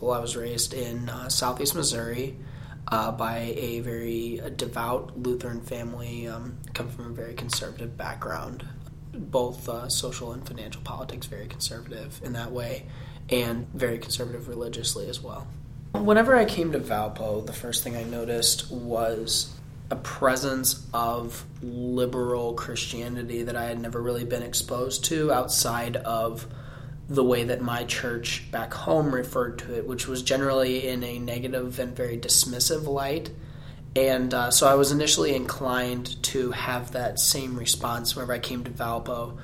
[0.00, 2.36] Well, I was raised in uh, southeast Missouri
[2.86, 6.28] uh, by a very uh, devout Lutheran family.
[6.28, 8.64] Um, come from a very conservative background,
[9.12, 12.86] both uh, social and financial politics, very conservative in that way,
[13.28, 15.48] and very conservative religiously as well.
[15.92, 19.52] Whenever I came to Valpo, the first thing I noticed was
[19.90, 26.46] a presence of liberal Christianity that I had never really been exposed to outside of
[27.08, 31.18] the way that my church back home referred to it, which was generally in a
[31.18, 33.30] negative and very dismissive light.
[33.96, 38.62] And uh, so I was initially inclined to have that same response whenever I came
[38.64, 39.38] to Valpo.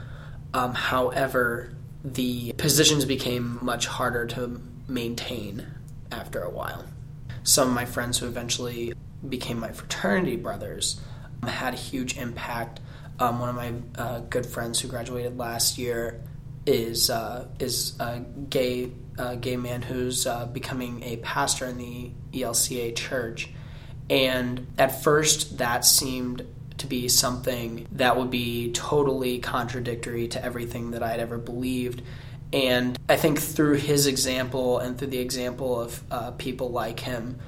[0.52, 1.74] Um, however,
[2.05, 5.66] the positions became much harder to maintain
[6.12, 6.84] after a while.
[7.44, 8.92] Some of my friends who eventually
[9.27, 11.00] became my fraternity brothers
[11.42, 12.80] um, had a huge impact.
[13.19, 16.20] Um, one of my uh, good friends who graduated last year
[16.66, 22.10] is uh, is a gay uh, gay man who's uh, becoming a pastor in the
[22.32, 23.50] ELCA church,
[24.09, 26.47] and at first that seemed
[26.78, 32.03] to be something that would be totally contradictory to everything that I'd ever believed.
[32.53, 37.38] And I think through his example and through the example of uh, people like him,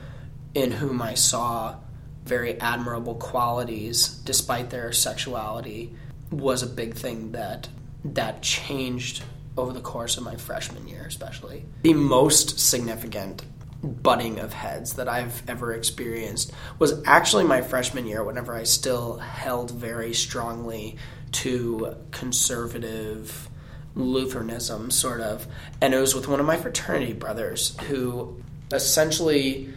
[0.54, 1.76] in whom I saw
[2.24, 5.94] very admirable qualities despite their sexuality,
[6.30, 7.68] was a big thing that
[8.14, 9.22] that changed
[9.56, 11.64] over the course of my freshman year, especially.
[11.82, 13.42] The most significant
[13.82, 19.18] butting of heads that I've ever experienced was actually my freshman year, whenever I still
[19.18, 20.96] held very strongly
[21.32, 23.48] to conservative
[23.94, 25.46] Lutheranism, sort of.
[25.80, 29.72] And it was with one of my fraternity brothers who essentially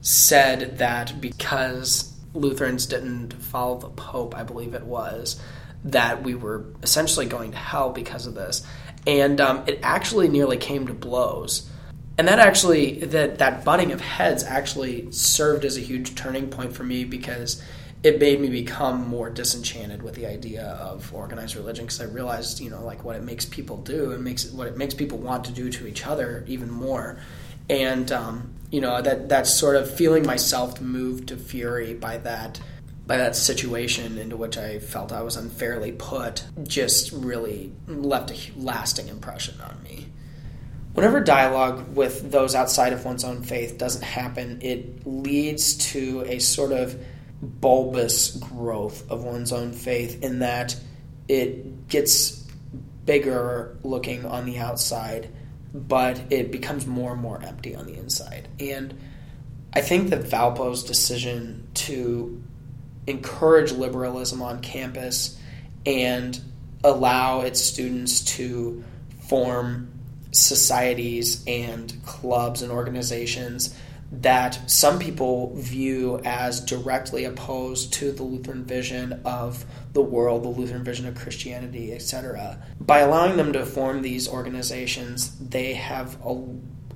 [0.00, 5.40] said that because Lutherans didn't follow the Pope, I believe it was,
[5.84, 8.66] that we were essentially going to hell because of this.
[9.06, 11.68] And um, it actually nearly came to blows.
[12.16, 16.72] And that actually, that, that butting of heads actually served as a huge turning point
[16.72, 17.62] for me because
[18.02, 22.60] it made me become more disenchanted with the idea of organized religion because I realized,
[22.60, 25.44] you know, like what it makes people do and makes what it makes people want
[25.46, 27.18] to do to each other even more.
[27.68, 32.60] And um, you know that that sort of feeling myself moved to fury by that
[33.06, 38.52] by that situation into which I felt I was unfairly put just really left a
[38.56, 40.06] lasting impression on me.
[40.94, 46.38] Whenever dialogue with those outside of one's own faith doesn't happen, it leads to a
[46.38, 46.98] sort of
[47.42, 50.76] bulbous growth of one's own faith in that
[51.28, 52.44] it gets
[53.04, 55.28] bigger looking on the outside,
[55.74, 58.48] but it becomes more and more empty on the inside.
[58.58, 58.94] And
[59.74, 62.42] I think that Valpo's decision to
[63.06, 65.38] encourage liberalism on campus
[65.86, 66.40] and
[66.82, 68.82] allow its students to
[69.28, 69.90] form
[70.32, 73.74] societies and clubs and organizations
[74.20, 80.48] that some people view as directly opposed to the Lutheran vision of the world, the
[80.48, 82.62] Lutheran vision of Christianity, etc.
[82.80, 86.16] By allowing them to form these organizations, they have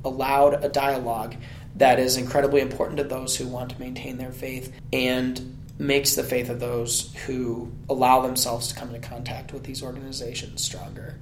[0.04, 1.36] allowed a dialogue
[1.76, 6.24] that is incredibly important to those who want to maintain their faith and makes the
[6.24, 11.14] faith of those who allow themselves to come into contact with these organizations stronger.